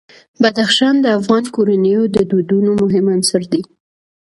بدخشان 0.41 0.95
د 1.01 1.05
افغان 1.19 1.43
کورنیو 1.55 2.01
د 2.15 2.17
دودونو 2.31 2.71
مهم 2.81 3.05
عنصر 3.15 3.41
دی. 3.51 3.61